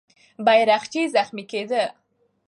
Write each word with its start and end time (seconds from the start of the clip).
بیرغچی 0.45 1.01
زخمي 1.15 1.43
کېده. 1.51 1.83